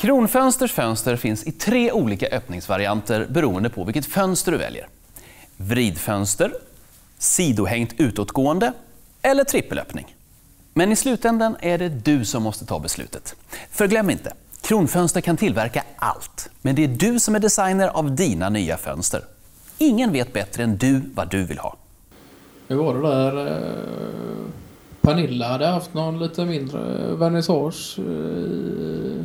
Kronfönsters 0.00 0.72
fönster 0.72 1.16
finns 1.16 1.44
i 1.46 1.52
tre 1.52 1.92
olika 1.92 2.26
öppningsvarianter 2.26 3.26
beroende 3.30 3.70
på 3.70 3.84
vilket 3.84 4.06
fönster 4.06 4.52
du 4.52 4.58
väljer. 4.58 4.88
Vridfönster, 5.56 6.52
sidohängt 7.18 7.94
utåtgående 7.98 8.72
eller 9.22 9.44
trippelöppning. 9.44 10.16
Men 10.74 10.92
i 10.92 10.96
slutändan 10.96 11.56
är 11.60 11.78
det 11.78 11.88
du 11.88 12.24
som 12.24 12.42
måste 12.42 12.66
ta 12.66 12.78
beslutet. 12.78 13.34
För 13.70 13.88
glöm 13.88 14.10
inte, 14.10 14.32
Kronfönster 14.60 15.20
kan 15.20 15.36
tillverka 15.36 15.84
allt, 15.96 16.50
men 16.62 16.74
det 16.74 16.84
är 16.84 16.88
du 16.88 17.20
som 17.20 17.34
är 17.34 17.40
designer 17.40 17.88
av 17.88 18.14
dina 18.16 18.48
nya 18.48 18.76
fönster. 18.76 19.24
Ingen 19.78 20.12
vet 20.12 20.32
bättre 20.32 20.62
än 20.62 20.76
du 20.76 21.02
vad 21.14 21.30
du 21.30 21.44
vill 21.44 21.58
ha. 21.58 21.76
Hur 22.68 22.76
var 22.76 22.94
det 22.94 23.08
där? 23.08 23.46
eh, 23.46 23.62
Pernilla 25.00 25.48
hade 25.48 25.66
haft 25.66 25.94
någon 25.94 26.18
lite 26.18 26.44
mindre 26.44 26.78
vernissage 27.14 27.98
eh, 27.98 29.24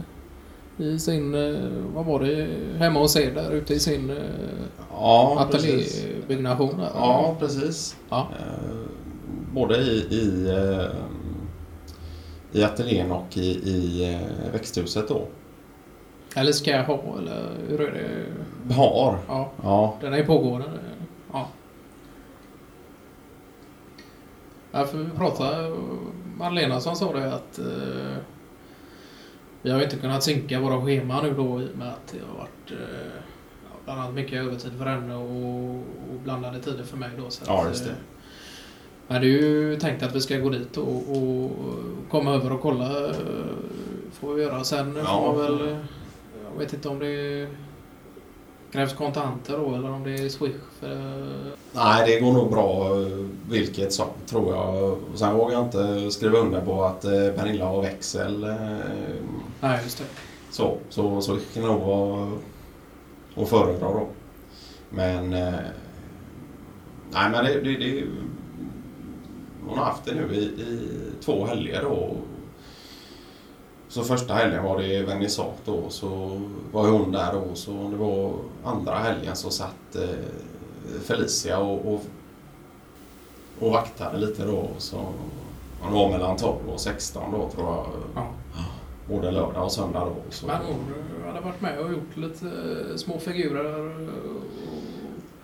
i 0.78 1.00
sin, 1.00 1.34
eh, 1.36 1.62
vad 1.96 2.06
var 2.06 2.20
det, 2.20 2.48
hemma 2.78 3.00
hos 3.00 3.16
er 3.16 3.32
där 3.36 3.52
ute 3.52 3.74
i 3.74 3.80
sin 3.80 4.10
eh, 4.10 4.18
Ja, 4.92 5.40
ateljébyggnation. 5.40 6.80
Ja, 6.96 7.36
precis. 7.40 7.96
Ja. 8.10 8.28
Eh, 8.40 8.72
Både 9.54 9.78
i, 9.78 9.98
i, 9.98 10.58
i 12.52 12.64
ateljén 12.64 13.12
och 13.12 13.38
i, 13.38 13.50
i 13.70 14.18
växthuset 14.54 15.08
då. 15.08 15.28
Eller 16.36 16.52
ska 16.52 16.72
jag 16.72 16.84
ha 16.84 17.18
eller 17.20 17.50
hur 17.70 17.82
är 17.82 17.92
det? 18.68 18.74
Har. 18.74 19.18
Ja, 19.28 19.52
Ja. 19.64 19.96
den 20.02 20.14
är 20.14 20.24
pågående. 20.24 20.66
Ja. 21.34 21.48
Ja, 24.72 24.86
för 24.86 24.98
vi 24.98 25.10
pratade, 25.18 25.76
Malena 26.38 26.80
som 26.80 26.96
sa 26.96 27.14
det 27.14 27.34
att 27.34 27.60
vi 29.66 29.72
har 29.72 29.82
inte 29.82 29.96
kunnat 29.98 30.24
synka 30.24 30.60
våra 30.60 30.82
scheman 30.86 31.24
nu 31.26 31.34
då 31.34 31.62
i 31.62 31.66
och 31.74 31.78
med 31.78 31.88
att 31.88 32.08
det 32.14 32.20
har 32.32 32.38
varit 32.38 32.72
eh, 32.72 33.22
bland 33.86 34.00
annat 34.02 34.14
mycket 34.14 34.34
övertid 34.44 34.72
för 34.78 34.86
henne 34.86 35.16
och, 35.16 35.76
och 36.12 36.20
blandade 36.24 36.60
tider 36.60 36.84
för 36.84 36.98
mig 36.98 37.10
då. 37.18 37.30
Så 37.30 37.44
Ja, 37.48 37.62
att, 37.62 37.68
just 37.70 37.84
det. 37.84 37.90
eh, 37.90 37.96
Men 39.08 39.22
det 39.22 39.28
är 39.28 39.32
ju 39.32 39.76
tänkt 39.80 40.04
att 40.04 40.16
vi 40.16 40.22
ska 40.22 40.38
gå 40.38 40.50
dit 40.50 40.78
och, 40.78 41.18
och 41.18 41.52
komma 42.10 42.32
över 42.34 42.52
och 42.54 42.62
kolla. 42.62 43.10
eh, 43.10 43.16
Får 44.12 44.34
vi 44.34 44.44
göra. 44.44 44.64
Sen 44.64 44.96
Ja. 44.96 45.06
får 45.06 45.22
man 45.28 45.38
väl... 45.58 45.70
eh, 45.72 45.78
Jag 46.52 46.60
vet 46.60 46.74
inte 46.74 46.90
om 46.90 47.00
det 47.00 47.48
krävs 48.76 48.94
kontanter 48.94 49.58
då 49.58 49.76
eller 49.76 49.92
om 49.92 50.04
det 50.04 50.14
är 50.14 50.30
Swish. 50.30 50.52
För, 50.80 50.92
eh, 50.92 51.28
Nej, 51.72 52.04
det 52.08 52.20
går 52.20 52.34
nog 52.34 52.52
bra 52.52 53.02
eh, 53.02 53.08
vilket 53.50 53.94
som, 53.94 54.08
tror 54.26 54.56
jag. 54.56 54.98
Sen 55.16 55.36
vågar 55.36 55.54
jag 55.54 55.66
inte 55.66 56.12
skriva 56.12 56.38
under 56.38 56.62
på 56.62 56.84
att 56.84 57.06
eh, 57.06 57.30
Pernilla 57.36 57.66
har 57.66 57.82
växel. 57.82 58.56
nej, 59.62 59.80
just 59.84 59.98
det. 59.98 60.04
Så, 60.52 60.78
så, 60.90 61.22
så 61.22 61.34
det 61.34 61.54
kan 61.54 61.64
nog 61.64 61.82
vara 61.82 62.32
att 63.36 63.50
föredra 63.50 63.88
då. 63.88 64.08
Men... 64.90 65.30
Nej, 65.30 67.30
men 67.32 67.46
det, 67.46 67.62
det, 67.62 67.78
det... 67.78 68.04
Hon 69.68 69.78
har 69.78 69.86
haft 69.86 70.06
det 70.06 70.16
nu 70.16 70.36
i, 70.36 70.44
i 70.44 70.90
två 71.22 71.46
helger 71.46 71.82
då. 71.82 72.16
Så 73.96 74.04
första 74.04 74.34
helgen 74.34 74.64
var 74.64 74.82
det 74.82 75.04
vernissage 75.04 75.56
då. 75.66 75.90
Så 75.90 76.42
var 76.72 76.88
hon 76.90 77.12
där 77.12 77.34
då. 77.34 77.56
Så 77.56 77.72
det 77.72 77.98
var 77.98 78.34
andra 78.64 78.96
helgen 78.96 79.36
så 79.36 79.50
satt 79.50 79.96
eh, 79.96 81.02
Felicia 81.04 81.60
och, 81.60 81.94
och, 81.94 82.02
och 83.60 83.72
vaktade 83.72 84.18
lite 84.18 84.46
då. 84.46 84.68
Så 84.78 84.98
hon 85.82 85.94
var 85.94 86.10
mellan 86.10 86.38
12 86.38 86.70
och 86.74 86.80
16 86.80 87.32
då 87.32 87.50
tror 87.50 87.66
jag. 87.66 87.86
Ja. 88.16 88.28
Både 89.10 89.32
lördag 89.32 89.64
och 89.64 89.72
söndag 89.72 90.00
då. 90.00 90.16
Så, 90.30 90.48
Men 90.48 90.62
hon 90.66 91.26
hade 91.28 91.46
varit 91.46 91.62
med 91.62 91.80
och 91.80 91.92
gjort 91.92 92.18
lite 92.18 92.46
eh, 92.46 92.96
små 92.96 93.20
figurer 93.20 94.02
eh, 94.02 94.08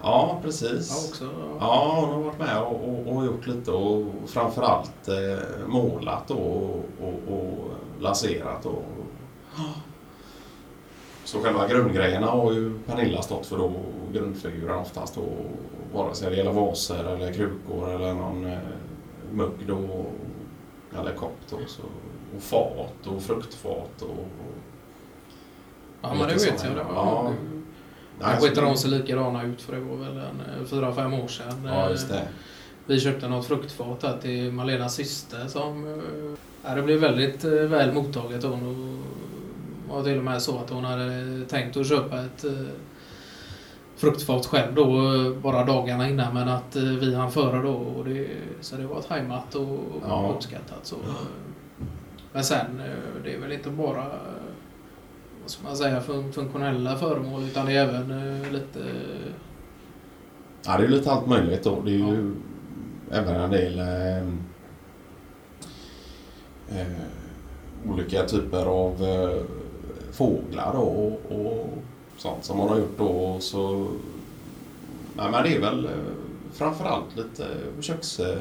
ja, 0.02 0.30
ja, 0.30 0.40
precis. 0.44 1.10
också. 1.10 1.30
Ja, 1.60 1.98
hon 2.02 2.10
har 2.10 2.22
varit 2.22 2.40
med 2.40 2.62
och, 2.62 2.90
och, 2.90 3.16
och 3.16 3.26
gjort 3.26 3.48
lite 3.48 3.72
och 3.72 4.06
framförallt 4.28 5.08
eh, 5.08 5.68
målat 5.68 6.28
då 6.28 6.36
och, 6.36 6.86
och, 7.02 7.38
och 7.38 7.72
laserat. 8.02 8.66
Och, 8.66 8.84
så 11.24 11.40
själva 11.40 11.68
grundgrejerna 11.68 12.28
har 12.28 12.52
ju 12.54 12.80
Pernilla 12.80 13.22
stått 13.22 13.46
för 13.46 13.58
då, 13.58 13.72
grundfiguren 14.14 14.80
oftast 14.80 15.16
då, 15.16 15.24
vare 15.94 16.16
sig 16.16 16.30
det 16.30 16.36
gäller 16.38 16.52
vaser 16.52 17.04
eller 17.04 17.34
krukor 17.34 17.90
eller 17.90 18.14
någon 18.14 18.46
eh, 18.46 18.60
mugg 19.32 19.52
då, 19.68 20.06
eller 21.00 21.14
kopp 21.14 21.38
då. 21.50 21.58
Så, 21.68 21.82
och 22.36 22.44
fat 22.44 23.08
och 23.16 23.22
fruktfat 23.22 24.02
och... 24.02 24.10
och 24.10 24.26
Ja, 26.02 26.14
men 26.14 26.28
det 26.28 26.34
vet 26.34 26.60
sådana. 26.60 26.78
jag. 26.78 26.86
Det 26.88 26.94
Ja. 26.94 27.22
var, 27.24 27.24
Nej, 28.20 28.30
Kanske 28.32 28.48
inte 28.48 28.62
de 28.62 28.78
ser 28.78 28.90
likadana 28.90 29.44
ut 29.44 29.62
för 29.62 29.74
det 29.76 29.80
var 29.82 29.96
väl 29.96 30.18
en 30.60 30.66
fyra, 30.68 30.94
fem 30.94 31.14
år 31.14 31.28
sedan. 31.28 31.62
Ja, 31.66 31.90
just 31.90 32.10
det. 32.10 32.28
Vi 32.86 33.00
köpte 33.00 33.28
något 33.28 33.46
fruktfat 33.46 34.00
där 34.00 34.18
till 34.22 34.52
Malenas 34.52 34.96
syster 34.96 35.48
som... 35.48 35.88
eh, 35.94 36.00
Ja, 36.66 36.76
det 36.76 36.82
blev 36.82 37.00
väldigt 37.00 37.44
eh, 37.44 37.52
väl 37.52 37.94
mottaget. 37.94 38.44
Hon 38.44 39.04
var 39.90 40.04
till 40.04 40.18
och 40.18 40.24
med 40.24 40.42
så 40.42 40.58
att 40.60 40.70
hon 40.70 40.84
hade 40.84 41.46
tänkt 41.50 41.78
att 41.78 41.88
köpa 41.88 42.20
ett 42.22 42.44
eh, 42.44 42.52
fruktfat 43.96 44.46
själv 44.46 44.76
då 44.76 44.86
bara 45.42 45.66
dagarna 45.66 46.10
innan 46.10 46.34
men 46.34 46.48
att 46.50 46.76
vi 46.76 47.16
hann 47.16 47.32
före 47.32 47.62
då. 47.62 47.74
Och 47.74 48.06
det, 48.06 48.28
så 48.62 48.76
det 48.76 48.86
var 48.88 49.02
tajmat 49.02 49.56
och 49.56 49.80
Ja. 50.08 50.34
uppskattat. 50.36 50.80
Så. 50.86 50.96
Men 52.34 52.44
sen, 52.44 52.82
det 53.24 53.34
är 53.34 53.40
väl 53.40 53.52
inte 53.52 53.70
bara 53.70 54.06
vad 55.42 55.50
ska 55.52 55.64
man 55.64 55.78
säga, 55.78 56.00
fun- 56.02 56.32
funktionella 56.32 56.96
föremål 56.98 57.44
utan 57.44 57.66
det 57.66 57.72
är 57.78 57.88
även 57.88 58.44
lite... 58.54 58.80
Ja, 60.66 60.78
det 60.78 60.84
är 60.84 60.88
lite 60.88 61.12
allt 61.12 61.28
möjligt 61.28 61.64
då. 61.64 61.82
Det 61.86 61.92
är 61.92 61.96
ju 61.98 62.34
även 63.12 63.36
en 63.36 63.52
del 63.52 63.80
eh, 63.80 64.18
eh, 66.80 66.88
olika 67.88 68.24
typer 68.24 68.66
av 68.66 69.04
eh, 69.04 69.44
fåglar 70.12 70.74
då, 70.74 70.82
och, 70.82 71.22
och 71.32 71.68
sånt 72.18 72.46
som 72.46 72.58
man 72.58 72.70
har 72.70 72.78
gjort 72.78 72.98
då. 72.98 73.40
Så, 73.40 73.88
nej, 75.16 75.32
men 75.32 75.44
det 75.44 75.56
är 75.56 75.62
väl 75.62 75.86
eh, 75.86 75.92
framförallt 76.54 77.18
lite 77.18 77.48
köks... 77.82 78.20
Eh, 78.20 78.38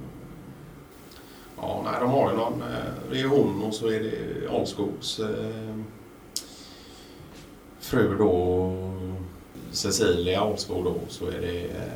Ja, 1.57 1.81
nej, 1.85 1.95
de 2.01 2.11
har 2.11 2.31
ju 2.31 2.37
någon. 2.37 2.63
Eh, 2.63 2.69
det 3.11 3.21
är 3.21 3.25
hon 3.29 3.63
och 3.63 3.75
så 3.75 3.87
är 3.91 4.01
det 4.01 4.49
Alskogs 4.57 5.19
eh, 5.21 5.77
fru 7.81 8.17
då. 8.19 8.73
Cecilia 9.71 10.41
Alskog 10.41 10.85
då. 10.85 10.95
Så 11.09 11.27
är 11.27 11.41
det... 11.41 11.65
Eh, 11.65 11.93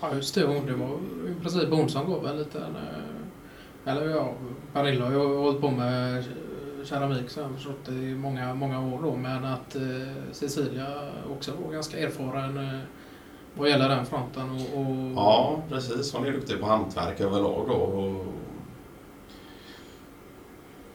Ja, 0.00 0.14
just 0.14 0.34
det. 0.34 0.44
hon- 0.46 0.66
Det 0.66 0.72
var 0.74 0.88
i 1.30 1.40
princip 1.42 1.68
hon 1.70 1.88
som 1.88 2.10
gav 2.10 2.26
en 2.26 2.38
liten... 2.38 2.62
eh, 2.76 3.92
Eller 3.92 4.08
ja, 4.08 4.32
Pernilla 4.72 5.04
har 5.04 5.12
ju 5.12 5.18
hållit 5.36 5.60
på 5.60 5.70
med 5.70 6.18
eh, 6.18 6.24
keramik 6.84 7.30
så 7.30 7.40
jag 7.40 7.46
har 7.46 7.54
förstått 7.54 7.84
det 7.86 7.92
i 7.94 8.14
många, 8.14 8.54
många 8.54 8.94
år 8.94 9.02
då. 9.02 9.16
Men 9.16 9.44
att 9.44 9.76
eh, 9.76 9.82
Cecilia 10.32 11.10
också 11.36 11.52
var 11.64 11.72
ganska 11.72 11.98
erfaren 11.98 12.58
eh, 12.58 12.80
vad 13.58 13.68
gäller 13.68 13.88
den 13.88 14.06
fronten. 14.06 14.50
Och, 14.50 14.80
och 14.80 15.12
ja, 15.16 15.62
precis. 15.68 16.12
Hon 16.12 16.26
är 16.26 16.32
duktig 16.32 16.60
på 16.60 16.66
hantverk 16.66 17.20
överlag 17.20 17.64
då. 17.68 17.74
Och 17.74 18.24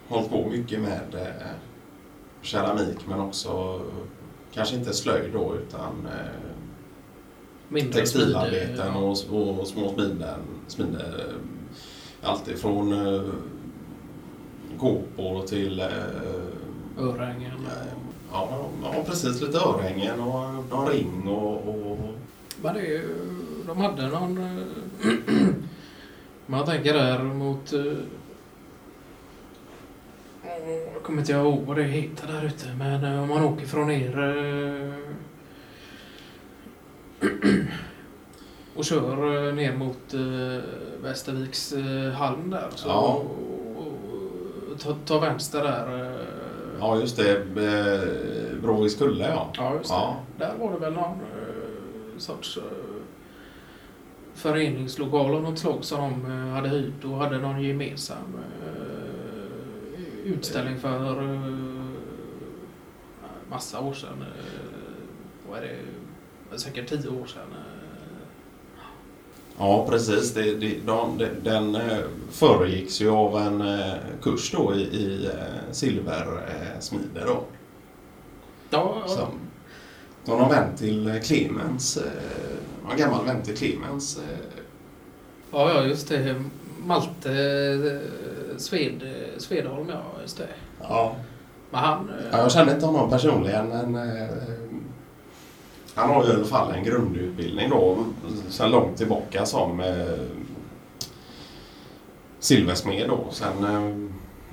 hållit 0.07 0.29
på 0.29 0.49
mycket 0.49 0.79
med 0.79 1.15
eh, 1.15 1.51
keramik 2.41 3.07
men 3.07 3.19
också 3.19 3.81
kanske 4.53 4.75
inte 4.75 4.93
slöjd 4.93 5.33
då 5.33 5.55
utan 5.55 6.05
eh, 6.05 6.51
mindre 7.69 7.93
textilarbeten 7.99 8.95
och, 8.95 9.09
och 9.59 9.67
små 9.67 9.93
smiden. 9.93 10.39
smide, 10.67 11.03
allt 12.21 12.47
ifrån 12.47 13.07
eh, 13.07 13.23
kåpor 14.79 15.47
till 15.47 15.79
eh, 15.79 15.87
Örhängen. 16.99 17.67
ja, 18.31 18.67
ja, 18.83 19.03
precis. 19.05 19.41
Lite 19.41 19.57
örhängen 19.57 20.19
och 20.19 20.53
någon 20.69 20.87
ring 20.87 21.27
och, 21.27 21.67
och 21.67 21.97
Men 22.63 22.73
det 22.75 23.01
de 23.67 23.77
hade 23.77 24.07
någon... 24.07 24.37
eh, 24.37 25.09
man 26.45 26.65
tänker 26.65 26.93
där 26.93 27.19
mot... 27.23 27.73
eh, 27.73 27.81
Jag 30.93 31.03
kommer 31.03 31.19
inte 31.19 31.31
ihåg 31.31 31.61
vad 31.67 31.77
det 31.77 31.83
heter 31.83 32.27
där 32.27 32.45
ute, 32.45 32.65
men 32.77 33.03
eh, 33.03 33.21
om 33.23 33.29
man 33.29 33.43
åker 33.43 33.65
från 33.65 33.91
er 33.91 34.93
och 38.75 38.85
kör 38.85 39.51
ner 39.51 39.75
mot 39.75 40.13
Västerviks 41.03 41.73
halm 42.15 42.49
där. 42.49 42.67
Så, 42.75 42.87
Ja. 42.87 43.23
ta, 44.79 44.95
ta 45.05 45.19
vänster 45.19 45.63
där. 45.63 46.17
ja, 46.79 46.99
just 46.99 47.17
det. 47.17 47.41
Bråvikskulle 48.61 49.27
ja. 49.29 49.49
Ja, 49.57 49.73
just 49.75 49.89
det. 49.89 49.95
Ja. 49.95 50.15
Där 50.37 50.53
var 50.59 50.71
det 50.71 50.77
väl 50.79 50.93
någon 50.93 51.17
sorts 52.17 52.57
eh, 52.57 52.63
föreningslokal 54.33 55.35
av 55.35 55.41
något 55.43 55.59
slag 55.59 55.83
som 55.83 55.99
de 56.01 56.31
eh, 56.31 56.47
hade 56.47 56.69
hyrt 56.69 57.03
och 57.03 57.17
hade 57.17 57.37
någon 57.37 57.63
gemensam 57.63 58.35
eh, 58.65 60.31
utställning 60.31 60.79
för 60.79 61.39
massa 63.49 63.79
år 63.79 63.93
sedan. 63.93 64.25
Vad 65.49 65.59
är 65.59 65.77
det? 66.51 66.59
Säkert 66.59 66.89
tio 66.89 67.09
år 67.09 67.25
sedan. 67.25 67.47
Ja, 69.57 69.87
precis. 69.89 70.33
Det, 70.33 70.55
det, 70.55 70.77
de, 70.85 71.27
den 71.43 71.77
föregicks 72.31 73.01
ju 73.01 73.09
av 73.09 73.37
en 73.37 73.63
kurs 74.21 74.51
då 74.51 74.75
i, 74.75 74.81
i 74.81 75.29
silversmide 75.71 77.25
då. 77.25 77.43
Som, 80.25 80.31
som 80.31 80.37
någon 80.39 80.49
vän 80.49 80.75
till 80.77 81.21
Clemens, 81.23 81.97
eh, 81.97 82.91
en 82.91 82.97
gammal 82.97 83.25
vän 83.25 83.41
till 83.43 83.57
Clemens. 83.57 84.17
Eh, 84.17 84.37
ja, 85.51 85.69
ja, 85.73 85.83
just 85.83 86.09
det. 86.09 86.35
Malte 86.85 87.31
eh, 87.31 88.57
Sved, 88.57 89.01
Svedholm, 89.37 89.89
ja, 89.89 90.01
just 90.21 90.37
det. 90.37 90.47
ja. 90.81 91.15
Men 91.71 91.79
han... 91.81 92.09
eh, 92.09 92.15
Ja, 92.31 92.37
jag 92.37 92.51
känner 92.51 92.73
inte 92.73 92.85
honom 92.85 93.09
personligen 93.09 93.67
men 93.67 93.95
eh, 93.95 94.27
han 95.95 96.09
har 96.09 96.23
ju 96.25 96.29
i 96.31 96.35
alla 96.35 96.45
fall 96.45 96.71
en 96.71 96.83
grundutbildning 96.83 97.69
då 97.69 98.05
sedan 98.49 98.71
långt 98.71 98.97
tillbaka 98.97 99.45
som 99.45 99.79
eh, 99.79 100.19
silversmed 102.39 103.09
då. 103.09 103.25
Sen 103.31 103.63
eh, 103.63 104.09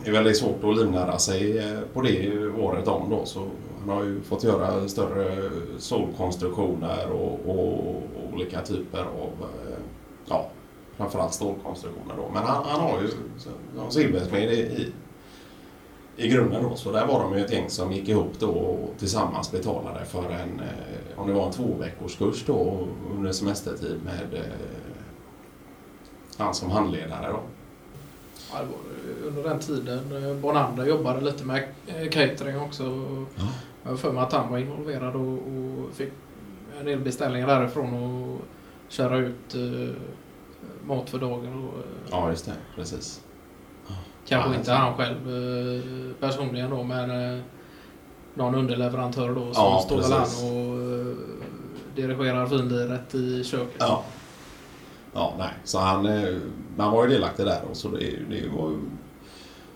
är 0.06 0.12
väldigt 0.12 0.36
svårt 0.36 0.64
att 0.64 0.76
livnära 0.76 1.18
sig 1.18 1.58
eh, 1.58 1.80
på 1.92 2.02
det 2.02 2.46
året 2.58 2.88
om 2.88 3.10
då 3.10 3.24
så 3.24 3.46
han 3.80 3.88
har 3.96 4.04
ju 4.04 4.20
fått 4.20 4.44
göra 4.44 4.88
större 4.88 5.50
solkonstruktioner 5.78 7.10
och, 7.12 7.40
och, 7.46 7.78
och 7.78 8.02
olika 8.32 8.60
typer 8.60 9.00
av 9.00 9.32
eh, 9.40 9.78
ja, 10.28 10.50
framförallt 10.96 11.34
stålkonstruktioner 11.34 12.14
då. 12.16 12.30
Men 12.34 12.42
han, 12.42 12.64
han 12.64 12.80
har 12.80 13.02
ju 13.02 13.08
som 13.78 13.90
silversmed 13.90 14.52
i, 14.52 14.60
i 14.60 14.92
i 16.16 16.28
grunden 16.28 16.62
då. 16.62 16.76
Så 16.76 16.92
där 16.92 17.06
var 17.06 17.22
de 17.22 17.38
ju 17.38 17.44
ett 17.44 17.52
gäng 17.52 17.70
som 17.70 17.92
gick 17.92 18.08
ihop 18.08 18.32
då 18.38 18.50
och 18.50 18.98
tillsammans 18.98 19.52
betalade 19.52 20.04
för 20.04 20.30
en, 20.30 20.60
eh, 20.60 21.20
om 21.20 21.28
det 21.28 21.34
var 21.34 21.46
en 21.46 21.52
två 21.52 21.74
veckors 21.78 22.16
kurs 22.16 22.44
då 22.46 22.88
under 23.16 23.32
semestertid 23.32 24.00
med 24.04 24.42
han 26.36 26.54
som 26.54 26.70
handledare 26.70 27.32
då. 27.32 27.40
Ja, 28.52 28.58
under 29.26 29.42
den 29.42 29.58
tiden 29.58 30.24
eh, 30.30 30.34
Bonander 30.36 30.86
jobbade 30.86 31.20
lite 31.20 31.44
med 31.44 31.64
eh, 31.86 32.08
catering 32.10 32.60
också. 32.60 32.82
Ja. 33.36 33.46
Jag 33.82 33.90
har 33.90 33.96
för 33.96 34.12
mig 34.12 34.22
att 34.22 34.32
han 34.32 34.50
var 34.50 34.58
involverad 34.58 35.14
och, 35.16 35.32
och 35.32 35.94
fick 35.94 36.12
en 36.80 36.86
del 36.86 36.98
beställningar 37.00 37.46
därifrån 37.46 37.94
och 37.94 38.38
köra 38.88 39.16
ut 39.18 39.54
eh, 39.54 39.94
mat 40.86 41.10
för 41.10 41.18
dagen. 41.18 41.68
Och, 41.68 41.78
eh, 41.78 41.84
Ja, 42.10 42.30
just 42.30 42.46
det. 42.46 42.52
Precis. 42.76 43.20
kanske 44.26 44.50
ja, 44.50 44.56
inte 44.56 44.72
han 44.72 44.94
själv 44.96 45.16
eh, 45.16 45.82
personligen 46.20 46.70
då, 46.70 46.82
men 46.82 47.10
eh, 47.34 47.40
någon 48.34 48.54
underleverantör 48.54 49.28
då 49.28 49.54
som 49.54 49.64
Ja, 49.64 49.82
står 49.86 49.96
väl 49.96 50.12
och 50.12 51.06
eh, 51.10 51.16
dirigerar 51.94 52.46
finliret 52.46 53.14
i 53.14 53.44
köket. 53.44 53.76
Ja. 53.78 54.04
Ja, 55.12 55.34
nej. 55.38 55.50
Så 55.64 55.78
han, 55.78 56.06
eh, 56.06 56.36
han 56.78 56.92
var 56.92 57.06
ju 57.06 57.10
delaktig 57.14 57.46
där 57.46 57.60
då. 57.68 57.74
Så 57.74 57.88
det, 57.88 57.98
det 58.30 58.48
var 58.56 58.70
ju... 58.70 58.76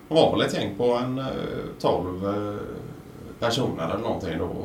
Det 0.07 0.13
var 0.15 0.31
väl 0.31 0.41
ett 0.47 0.53
gäng 0.53 0.75
på 0.77 0.93
en 0.93 1.19
eh, 1.19 1.25
12 1.79 2.25
eh, 2.25 2.55
personer 3.39 3.89
eller 3.89 3.97
någonting 4.03 4.37
då. 4.37 4.55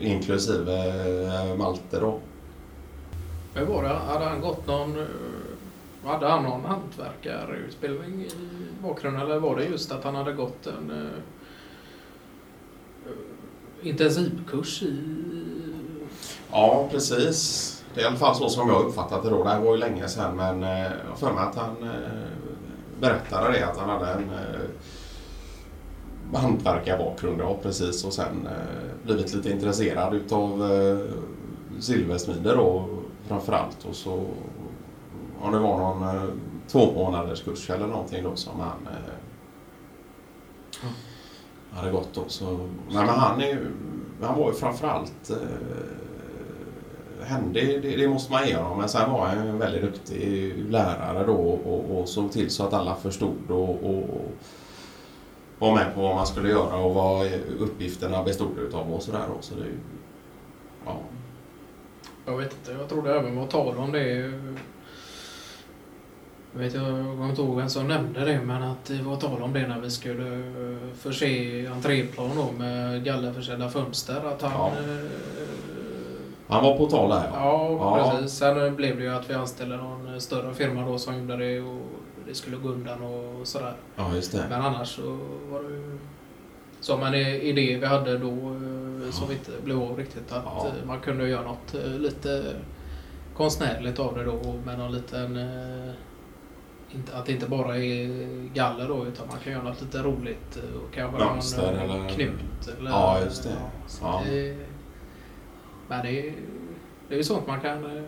Inklusive 0.00 0.72
eh, 1.50 1.56
Malte 1.56 2.00
då. 2.00 2.18
Men 3.54 3.66
var 3.68 3.82
det, 3.82 3.88
hade 3.88 4.24
han 4.24 4.40
gått 4.40 4.66
någon... 4.66 4.98
eh, 5.00 5.06
Hade 6.04 6.26
han 6.28 6.42
någon 6.42 6.64
hantverkarutbildning 6.64 8.20
i 8.22 8.30
bakgrunden 8.82 9.22
eller 9.22 9.38
var 9.38 9.56
det 9.56 9.64
just 9.64 9.92
att 9.92 10.04
han 10.04 10.14
hade 10.14 10.32
gått 10.32 10.66
en 10.66 10.90
eh, 10.90 11.06
eh, 13.06 13.88
intensivkurs 13.88 14.82
i... 14.82 14.96
Ja, 16.50 16.88
precis. 16.90 17.81
Det 17.94 18.00
är 18.00 18.04
i 18.04 18.06
alla 18.06 18.16
fall 18.16 18.34
så 18.34 18.48
som 18.48 18.68
jag 18.68 18.84
uppfattat 18.84 19.22
det 19.22 19.30
då. 19.30 19.44
Det 19.44 19.50
här 19.50 19.60
var 19.60 19.72
ju 19.72 19.78
länge 19.80 20.08
sedan 20.08 20.36
men 20.36 20.62
eh, 20.62 20.82
jag 20.82 21.08
har 21.08 21.16
för 21.16 21.32
mig 21.32 21.44
att 21.44 21.56
han 21.56 21.76
eh, 21.82 21.90
berättade 23.00 23.52
det 23.52 23.70
att 23.70 23.76
han 23.76 23.90
hade 23.90 24.12
en 24.12 24.30
eh, 24.30 24.60
hantverkarbakgrund 26.40 27.40
ja, 27.40 27.56
precis 27.62 28.04
och 28.04 28.12
sen 28.12 28.46
eh, 28.46 29.06
blivit 29.06 29.34
lite 29.34 29.50
intresserad 29.50 30.14
utav 30.14 30.72
eh, 30.72 30.98
silversmider 31.80 32.56
då 32.56 32.88
framförallt 33.28 33.84
och 33.88 33.94
så 33.94 34.24
om 35.40 35.52
det 35.52 35.58
var 35.58 35.78
någon 35.78 36.02
eh, 36.02 36.22
två 36.68 36.92
månaders 36.92 37.42
kurs 37.42 37.70
eller 37.70 37.86
någonting 37.86 38.22
då 38.22 38.36
som 38.36 38.60
han 38.60 38.88
eh, 38.92 39.14
hade 41.72 41.90
gått 41.90 42.08
då. 42.14 42.22
Så, 42.26 42.50
nej, 42.90 43.06
men 43.06 43.08
han, 43.08 43.40
är, 43.40 43.66
han 44.22 44.38
var 44.38 44.48
ju 44.48 44.54
framförallt 44.54 45.30
eh, 45.30 45.36
händig, 47.24 47.82
det, 47.82 47.96
det 47.96 48.08
måste 48.08 48.32
man 48.32 48.48
ge 48.48 48.56
honom. 48.56 48.78
Men 48.78 48.88
sen 48.88 49.10
var 49.10 49.26
han 49.26 49.38
en 49.38 49.58
väldigt 49.58 49.82
duktig 49.82 50.54
lärare 50.68 51.26
då 51.26 51.36
och, 51.36 51.98
och 51.98 52.08
såg 52.08 52.32
till 52.32 52.50
så 52.50 52.64
att 52.66 52.72
alla 52.72 52.94
förstod 52.94 53.50
och, 53.50 53.84
och 53.84 54.32
var 55.58 55.74
med 55.74 55.94
på 55.94 56.02
vad 56.02 56.16
man 56.16 56.26
skulle 56.26 56.48
göra 56.48 56.76
och 56.76 56.94
vad 56.94 57.26
uppgifterna 57.58 58.22
bestod 58.22 58.58
utav 58.58 58.92
och 58.92 59.02
sådär. 59.02 59.26
Så 59.40 59.54
det, 59.54 59.66
ja. 60.84 60.98
Jag 62.26 62.36
vet 62.36 62.52
inte, 62.52 62.72
jag 62.72 62.88
tror 62.88 63.02
det 63.02 63.18
även 63.18 63.36
var 63.36 63.46
tal 63.46 63.76
om 63.76 63.92
det. 63.92 64.32
Jag 66.52 66.60
vet 66.60 66.74
jag 66.74 66.84
kommer 66.84 67.30
inte 67.30 67.42
ihåg 67.42 67.56
vem 67.56 67.68
som 67.68 67.88
nämnde 67.88 68.24
det, 68.24 68.40
men 68.40 68.62
att 68.62 68.84
det 68.84 69.02
var 69.02 69.16
tal 69.16 69.42
om 69.42 69.52
det 69.52 69.66
när 69.66 69.80
vi 69.80 69.90
skulle 69.90 70.34
eh, 70.34 70.94
förse 70.98 71.66
entréplan 71.66 72.30
då 72.36 72.52
med 72.58 73.04
gallerförsedda 73.04 73.70
fönster. 73.70 74.26
Att 74.26 74.42
han... 74.42 74.52
Ja. 74.52 74.72
Eh, 76.52 76.60
Han 76.62 76.64
var 76.70 76.78
på 76.78 76.86
tal 76.86 77.10
där 77.10 77.30
ja. 77.34 77.76
Ja, 77.80 78.12
precis. 78.20 78.38
Sen 78.38 78.76
blev 78.76 78.96
det 78.96 79.02
ju 79.02 79.14
att 79.14 79.30
vi 79.30 79.34
anställde 79.34 79.76
någon 79.76 80.20
större 80.20 80.54
firma 80.54 80.86
då 80.86 80.98
som 80.98 81.18
gjorde 81.18 81.36
det 81.36 81.60
och 81.60 81.80
det 82.28 82.34
skulle 82.34 82.56
gå 82.56 82.68
undan 82.68 83.02
och 83.02 83.46
sådär. 83.46 83.74
Ja, 83.96 84.14
just 84.14 84.32
det. 84.32 84.46
Men 84.50 84.62
annars 84.62 84.88
så 84.96 85.18
var 85.50 85.62
det 85.62 85.68
ju 85.68 85.98
som 86.80 87.02
en 87.02 87.14
idé 87.14 87.76
vi 87.80 87.86
hade 87.86 88.18
då 88.18 88.28
eh, 88.30 89.10
som 89.10 89.26
Ja. 89.28 89.32
inte 89.32 89.50
blev 89.64 89.82
av 89.82 89.96
riktigt. 89.98 90.32
Att 90.32 90.42
Ja. 90.44 90.66
eh, 90.66 90.86
man 90.86 91.00
kunde 91.00 91.28
göra 91.28 91.42
något 91.42 91.74
eh, 91.74 91.90
lite 91.98 92.44
konstnärligt 93.36 93.98
av 93.98 94.14
det 94.18 94.24
då 94.24 94.54
med 94.64 94.78
någon 94.78 94.92
liten... 94.92 95.36
eh, 95.36 95.92
Inte, 96.94 97.16
att 97.16 97.26
det 97.26 97.32
inte 97.32 97.48
bara 97.48 97.76
är 97.76 98.08
galler 98.54 98.88
då 98.88 99.06
utan 99.06 99.26
man 99.28 99.36
kan 99.44 99.52
göra 99.52 99.62
något 99.62 99.80
lite 99.82 99.98
roligt 99.98 100.56
eh, 100.56 100.80
och 100.82 100.94
kanske 100.94 101.24
Mönster 101.24 101.62
någon 101.62 101.90
eh, 101.90 101.96
eller- 101.96 102.08
knut. 102.08 102.78
Eller, 102.78 102.90
Ja, 102.90 103.20
just 103.24 103.42
det. 103.42 103.50
Ja. 104.02 104.22
det 104.30 104.56
men 105.88 106.04
det 106.06 106.28
är, 106.28 106.32
det 107.08 107.14
är 107.14 107.18
ju 107.18 107.24
sånt 107.24 107.46
man 107.46 107.60
kan... 107.60 107.84
eh, 107.84 108.02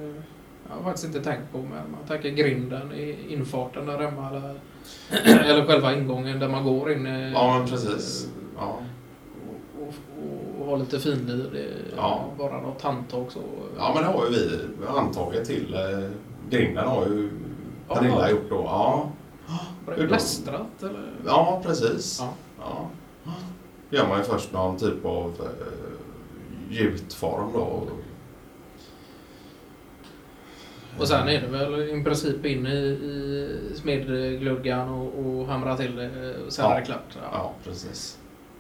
Jag 0.69 0.75
har 0.77 0.83
faktiskt 0.83 1.07
inte 1.07 1.21
tänkt 1.23 1.53
på 1.53 1.59
men 1.59 1.71
man 1.71 2.07
tänker 2.09 2.29
grinden 2.31 2.93
i 2.93 3.17
infarten 3.29 3.87
där 3.87 3.99
hemma 3.99 4.31
eller, 4.31 4.55
eller 5.51 5.67
själva 5.67 5.95
ingången 5.95 6.39
där 6.39 6.49
man 6.49 6.65
går 6.65 6.93
in. 6.93 7.07
eh, 7.07 7.33
Ja, 7.33 7.59
men 7.59 7.69
precis. 7.69 8.29
Ja. 8.57 8.79
och, 9.81 9.83
och, 9.83 10.61
och 10.61 10.67
ha 10.67 10.77
lite 10.77 10.99
finlir. 11.01 11.51
Det 11.53 11.67
Ja. 11.97 12.25
Bara 12.39 12.61
något 12.61 12.83
handtag 12.83 13.27
så. 13.33 13.41
ja, 13.79 13.93
men 13.95 14.03
det 14.05 14.09
har 14.19 14.25
ju 14.27 14.31
vi. 14.31 14.61
Handtaget 14.87 15.45
till 15.47 15.75
eh, 15.75 16.11
grinden 16.51 16.89
har 16.89 17.07
ju 17.07 17.31
Ja. 17.89 17.95
Pernilla 17.95 18.31
gjort 18.31 18.51
då. 18.51 18.63
Ja, 18.65 19.11
då? 19.87 19.93
Plästrat 20.09 20.83
eller? 20.83 21.11
ja 21.27 21.63
precis. 21.65 22.19
Ja. 22.21 22.33
Ja. 22.61 23.33
Det 23.91 23.97
gör 23.97 24.09
man 24.09 24.19
ju 24.19 24.25
först 24.25 24.53
någon 24.53 24.77
typ 24.79 25.05
av 25.05 25.33
gjutform 26.71 27.53
då. 27.53 27.83
Och 30.99 31.09
sen 31.09 31.29
är 31.29 31.41
det 31.41 31.47
väl 31.47 32.01
i 32.01 32.05
princip 32.05 32.47
in 32.47 32.67
i, 32.67 32.71
i 32.71 33.59
smedgluggan 33.75 34.89
och, 34.89 35.19
och 35.27 35.47
hamra 35.47 35.77
till 35.77 35.97
det. 35.97 36.37
och 36.47 36.53
Sen 36.53 36.65
Ja. 36.65 36.75
är 36.77 36.81
det 36.81 36.87
klart. 36.87 37.19
Ja. 37.23 37.29
Ja, 37.33 37.53
precis. 37.65 38.19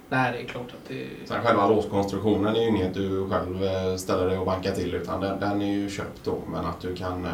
Nej, 0.09 0.33
det 0.33 0.39
är 0.39 0.45
klart 0.45 0.67
att 0.69 0.89
det... 0.89 1.07
Sen 1.25 1.43
själva 1.43 1.69
låskonstruktionen 1.69 2.57
är 2.57 2.61
ju 2.61 2.69
inget 2.69 2.95
du 2.95 3.29
själv 3.31 3.65
eh, 3.65 3.97
ställer 3.97 4.27
dig 4.27 4.39
och 4.39 4.47
bankar 4.47 4.73
till 4.73 4.95
utan 4.95 5.21
den, 5.21 5.41
den 5.41 5.63
är 5.63 5.73
ju 5.73 5.91
köpt 5.91 6.25
då. 6.25 6.39
Men 6.53 6.65
att 6.65 6.81
du 6.81 6.95
kan 6.95 7.25
eh, 7.25 7.31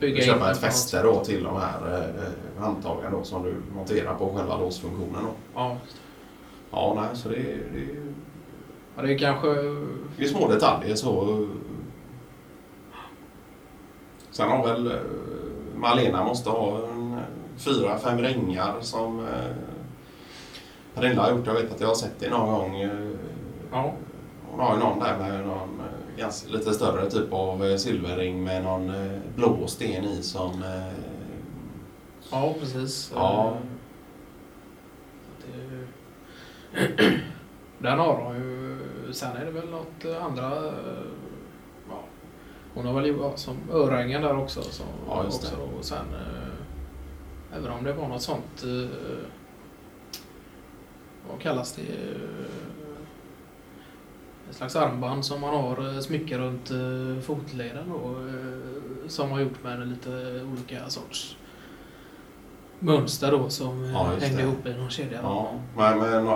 Bygga 0.00 0.22
köpa 0.24 0.50
ett 0.50 0.58
fäste 0.58 1.02
då 1.02 1.24
till 1.24 1.44
de 1.44 1.56
här 1.60 1.94
eh, 1.98 2.62
handtagen 2.62 3.12
då 3.12 3.22
som 3.24 3.42
du 3.42 3.54
monterar 3.74 4.14
på 4.14 4.34
själva 4.36 4.56
låsfunktionen. 4.60 5.22
Då. 5.24 5.30
Ja. 5.54 5.76
Ja, 6.70 6.94
nej, 7.00 7.16
så 7.18 7.28
det, 7.28 7.34
det, 7.34 7.80
är- 7.80 8.12
ja, 8.96 9.02
det 9.02 9.14
är 9.14 9.18
kanske... 9.18 9.48
det 10.16 10.24
är 10.24 10.28
små 10.28 10.48
detaljer 10.48 10.94
så. 10.94 11.46
Sen 14.32 14.48
har 14.48 14.66
väl 14.66 14.86
eh, 14.86 14.98
Malena 15.76 16.24
måste 16.24 16.50
ha 16.50 16.88
en, 16.88 17.12
eh, 17.12 17.18
fyra, 17.56 17.98
fem 17.98 18.18
ringar 18.18 18.74
som 18.80 19.20
eh, 19.20 19.54
Pernilla 20.94 21.22
har 21.22 21.30
gjort. 21.30 21.46
Jag 21.46 21.54
vet 21.54 21.72
att 21.72 21.80
jag 21.80 21.88
har 21.88 21.94
sett 21.94 22.18
det 22.18 22.30
någon 22.30 22.52
gång. 22.52 22.80
Ja. 23.72 23.92
Hon 24.50 24.60
har 24.60 24.74
ju 24.74 24.80
någon 24.80 24.98
där 24.98 25.18
med 25.18 25.46
någon 25.46 25.82
ganska, 26.18 26.52
lite 26.52 26.72
större 26.72 27.10
typ 27.10 27.32
av 27.32 27.76
silverring 27.76 28.44
med 28.44 28.62
någon 28.62 28.92
blå 29.36 29.66
sten 29.66 30.04
i 30.04 30.22
som... 30.22 30.64
Ja, 32.30 32.54
precis. 32.60 33.12
Ja. 33.14 33.56
Den 37.78 37.98
har 37.98 38.14
hon 38.14 38.36
ju. 38.36 38.61
Sen 39.12 39.36
är 39.36 39.44
det 39.44 39.50
väl 39.50 39.68
något 39.70 40.04
eh, 40.04 40.24
andra... 40.24 40.46
eh, 40.66 40.72
Ja, 41.88 42.00
hon 42.74 42.86
har 42.86 42.94
väl 43.00 43.16
ja, 43.20 43.32
som 43.36 43.56
örhängen 43.72 44.22
där 44.22 44.36
också. 44.38 44.62
Som, 44.62 44.86
Ja, 45.08 45.24
just 45.24 45.44
också 45.44 45.56
det. 45.56 45.78
Och 45.78 45.84
sen... 45.84 46.06
eh, 46.14 47.56
Även 47.58 47.70
om 47.72 47.84
det 47.84 47.92
var 47.92 48.08
något 48.08 48.22
sånt... 48.22 48.62
eh, 48.64 48.90
Vad 51.30 51.40
kallas 51.40 51.72
det? 51.72 51.82
En 54.48 54.54
slags 54.54 54.76
armband 54.76 55.24
som 55.24 55.40
man 55.40 55.50
har 55.54 55.94
eh, 55.94 56.00
smycke 56.00 56.38
runt 56.38 56.70
eh, 56.70 57.22
fotleden 57.22 57.88
då. 57.90 58.16
Som 59.08 59.30
har 59.30 59.40
gjort 59.40 59.62
med 59.64 59.88
lite 59.88 60.42
olika 60.52 60.88
sorts 60.88 61.36
mönster 62.78 63.30
då 63.30 63.48
som 63.50 63.84
Ja, 63.84 64.04
hängde 64.20 64.36
det. 64.36 64.42
ihop 64.42 64.66
i 64.66 64.74
någon 64.74 64.90
kedja. 64.90 65.20
Ja, 65.22 65.52
men, 65.76 65.98
men 65.98 66.26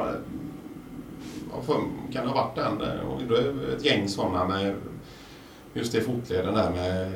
kan 2.13 2.27
det 2.27 2.33
ha 2.33 2.35
varit 2.45 2.55
den? 2.57 2.81
eh, 2.91 3.07
Och 3.09 3.21
det 3.29 3.37
är 3.39 3.77
ett 3.77 3.85
gäng 3.85 4.09
sådana 4.09 4.45
med 4.49 4.75
just 5.75 5.93
det 5.93 6.01
fotleden 6.01 6.55
där 6.55 6.71
med 6.71 7.13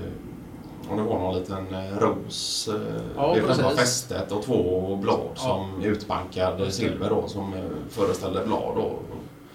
om 0.88 0.96
det 0.96 1.02
var 1.02 1.18
någon 1.18 1.34
liten 1.38 1.74
eh, 1.74 1.98
ros. 1.98 2.68
eh, 2.68 3.02
Ja, 3.16 3.36
är 3.36 3.40
själva 3.42 3.70
fästet 3.70 4.32
och 4.32 4.42
två 4.42 4.96
blad 4.96 5.20
Ja. 5.34 5.40
som 5.40 5.82
utbankad 5.84 6.60
Just 6.60 6.80
det. 6.80 6.86
silver 6.88 7.10
då 7.10 7.28
som 7.28 7.54
eh, 7.54 7.60
föreställde 7.88 8.44
blad 8.46 8.76
då. 8.76 8.98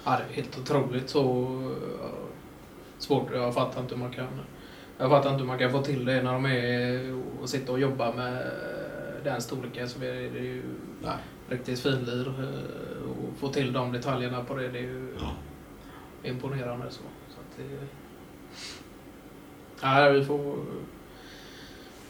Ja, 0.04 0.12
det 0.12 0.34
är 0.34 0.36
helt 0.36 0.60
otroligt 0.60 1.10
så 1.10 1.48
ja, 2.02 2.08
svårt. 2.98 3.28
Jag 3.34 3.54
fattar 3.54 3.82
inte 3.82 3.96
hur 3.96 4.02
man 4.02 4.12
kan 4.14 4.28
jag 4.98 5.10
fattar 5.10 5.30
inte 5.30 5.40
hur 5.42 5.48
man 5.48 5.60
kan 5.60 5.72
få 5.72 5.82
till 5.82 6.06
det 6.06 6.22
när 6.24 6.34
de 6.34 6.46
är 6.46 7.22
och 7.42 7.50
sitter 7.50 7.74
och 7.74 7.80
jobbar 7.80 8.14
med 8.14 8.44
den 9.24 9.42
storleken. 9.42 9.90
Så 9.90 10.00
är 10.00 10.14
det 10.14 10.40
ju 10.40 10.64
Nej. 11.04 11.16
riktigt 11.50 11.80
finlir. 11.80 12.34
Få 13.38 13.48
till 13.50 13.74
de 13.74 13.92
detaljerna 13.92 14.44
på 14.44 14.56
det, 14.56 14.68
det 14.70 14.78
är 14.78 14.82
ju 14.84 15.08
Ja. 15.20 15.30
imponerande. 16.30 16.86
Så. 16.90 17.02
Så 17.30 17.40
att 17.40 17.58
det, 17.58 17.88
ja, 19.82 20.10
vi 20.10 20.26
får, 20.26 20.56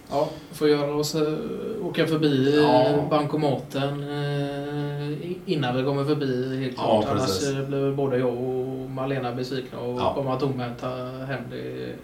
ja, 0.10 0.30
får 0.52 0.68
göra 0.70 0.94
oss, 0.96 1.16
eh, 1.16 1.34
åka 1.84 2.08
förbi 2.08 2.56
Ja. 2.62 3.08
bankomaten 3.10 4.04
eh, 4.04 5.32
innan 5.46 5.78
vi 5.78 5.84
kommer 5.84 6.04
förbi 6.06 6.60
helt 6.64 6.78
Ja, 6.78 7.02
klart. 7.02 7.16
Annars 7.18 7.44
eh, 7.54 7.68
blir 7.68 7.92
både 7.92 8.18
jag 8.18 8.38
och 8.38 8.90
Malena 8.90 9.32
besvikna 9.36 9.80
och 9.80 10.00
Ja. 10.00 10.14
komma 10.14 10.40
tomhänta 10.40 10.88
hem. 11.28 11.42
Det, 11.50 11.96